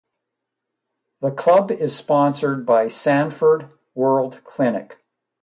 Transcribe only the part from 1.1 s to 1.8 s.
The club